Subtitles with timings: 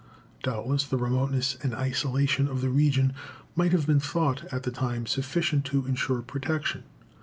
[0.41, 3.13] Doubtless the remoteness and isolation of the region
[3.55, 6.85] might have been thought, at the time, sufficient to insure protection.